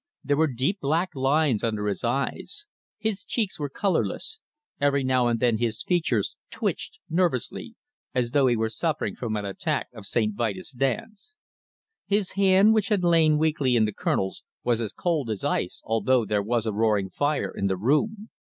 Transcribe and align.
There 0.23 0.35
were 0.37 0.47
deep 0.51 0.79
black 0.79 1.11
lines 1.13 1.63
under 1.63 1.85
his 1.85 2.03
eyes, 2.03 2.65
his 2.97 3.23
cheeks 3.23 3.59
were 3.59 3.69
colourless, 3.69 4.39
every 4.79 5.03
now 5.03 5.27
and 5.27 5.39
then 5.39 5.59
his 5.59 5.83
features 5.83 6.37
twitched 6.49 6.97
nervously, 7.07 7.75
as 8.15 8.31
though 8.31 8.47
he 8.47 8.55
were 8.55 8.69
suffering 8.71 9.15
from 9.15 9.35
an 9.35 9.45
attack 9.45 9.89
of 9.93 10.07
St. 10.07 10.33
Vitus' 10.35 10.71
dance. 10.71 11.35
His 12.07 12.31
hand, 12.31 12.73
which 12.73 12.87
had 12.87 13.03
lain 13.03 13.37
weakly 13.37 13.75
in 13.75 13.85
the 13.85 13.93
Colonel's, 13.93 14.41
was 14.63 14.81
as 14.81 14.91
cold 14.91 15.29
as 15.29 15.43
ice, 15.43 15.83
although 15.85 16.25
there 16.25 16.41
was 16.41 16.65
a 16.65 16.73
roaring 16.73 17.11
fire 17.11 17.53
in 17.55 17.67
the 17.67 17.77
room. 17.77 18.31